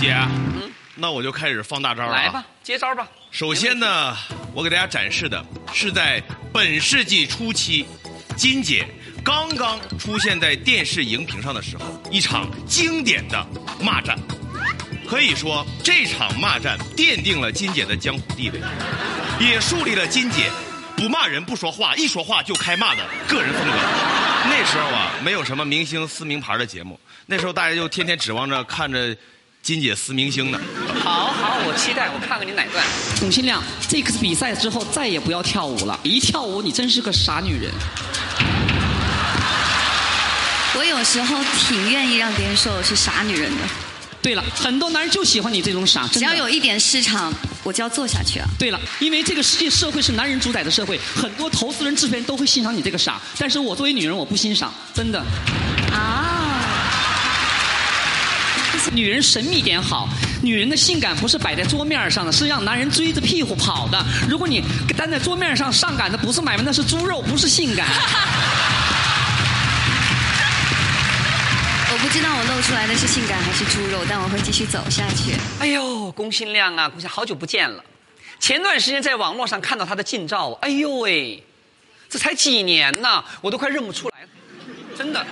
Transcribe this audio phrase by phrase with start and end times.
[0.00, 2.16] 姐，嗯那我就开始放大招了、啊。
[2.16, 3.06] 来吧，接招吧。
[3.30, 4.16] 首先呢，
[4.52, 6.20] 我给大家展示的是在
[6.52, 7.86] 本世纪初期，
[8.36, 8.84] 金姐
[9.22, 13.46] 刚刚出现在电视荧屏上的时候，一场经典的
[13.80, 14.18] 骂战。
[15.08, 18.60] 可以说，这场骂战奠定了金姐的江湖地位，
[19.40, 20.50] 也树立了金姐
[20.96, 23.72] 不骂人不说话，一说话就开骂的个人风格。
[24.50, 29.16] 那时候啊，没有什么明星撕名牌的节目，那时候大家就天天指望着看着
[29.68, 30.58] 金姐撕明星呢。
[31.04, 32.82] 好好，我期待，我看看你哪段。
[33.20, 37.70] 董新亮，这次比赛之后再也不要跳舞了，一跳舞你真是个傻女人。
[40.74, 43.58] 我有时候挺愿意让别人说我是傻女人的。
[44.22, 47.30] 对了，很多男人就喜欢你这种傻，只要有一点市场，
[47.62, 48.48] 我就要做下去啊。
[48.58, 55.22] 对了，因为这个世界社会是男人主宰的社会，很多投资人、制片人都会欣赏你这个傻，但是我作为女人我不欣赏，真的。
[55.92, 56.57] 啊，
[58.92, 60.08] 女人神秘点好，
[60.42, 64.04] 女人的性感不是摆在桌面上的，是让男人追着屁股跑的。
[64.28, 64.64] 如果你
[64.96, 67.86] 单在桌面上上赶的不是买卖，那是猪肉，不是性感。
[71.90, 75.32] 我不知道我露出来的是性感还是猪肉，但我会继续走下去。
[75.60, 77.84] 哎呦，龚新亮啊，龚新好久不见了。
[78.40, 81.44] 前段时间在网络上看到他的近照，哎呦喂，
[82.08, 84.17] 这才几年呐，我都快认不出来了。
[84.98, 85.24] 真的，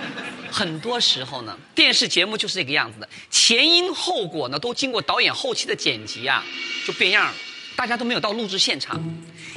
[0.49, 6.41] 很多时候呢，电视节目就是这个样子的，前因后果呢都经过导演后期的剪辑啊，
[6.85, 7.33] 就变样了。
[7.75, 8.97] 大家都没有到录制现场。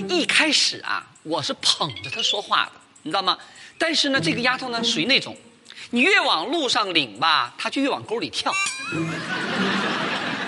[0.08, 2.72] 一开始啊，我是捧着她说话的，
[3.04, 3.38] 你知道吗？
[3.78, 5.36] 但是呢，这个丫头呢属于那种。
[5.90, 8.52] 你越往路上领吧，她就越往沟里跳。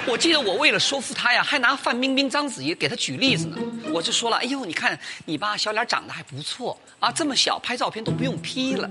[0.05, 3.57] 我记得我为了说服她呀，还拿范冰冰、章子怡给她举例子呢。
[3.93, 8.91] 我就说了，哎呦，你看你爸小脸长得还不错啊，这么小拍照片都不用 P 了。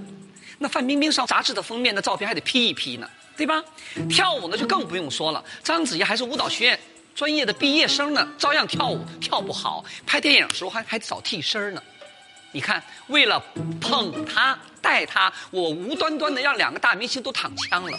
[0.61, 3.63] 那范冰冰上杂志的封面的照片还得 P 一 P 呢，对吧？
[4.07, 6.79] 跳舞呢就更不用说了，章子怡还是舞蹈学院
[7.15, 9.83] 专业的毕业生呢，照样跳舞跳不好。
[10.05, 11.81] 拍电影的时候还还找替身呢。
[12.51, 13.43] 你看，为了
[13.79, 17.97] 捧他、带他，我无端端的让两个大明星都躺枪了。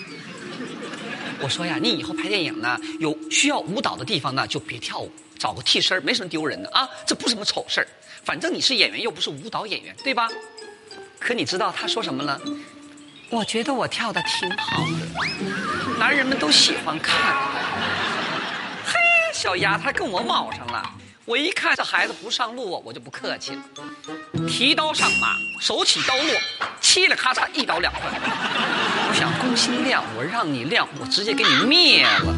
[1.40, 7.88] 我说呀，你以后拍电影呢，有需要舞蹈的地方呢，就别跳舞，找个替身，没什么丢人的啊，这不是什么丑事儿。
[8.24, 10.28] 反正你是演员，又不是舞蹈演员，对吧？
[11.24, 12.40] 可你知道他说什么了？
[13.30, 17.16] 我觉得我跳的挺好的，男人们都喜欢看。
[18.84, 18.98] 嘿，
[19.32, 20.82] 小丫头跟我卯上了。
[21.24, 23.62] 我一看这孩子不上路，我就不客气了，
[24.48, 26.34] 提刀上马，手起刀落，
[26.82, 28.02] 嘁哩咔嚓一刀两断。
[29.08, 32.34] 我想攻心亮，我让你亮，我直接给你灭了。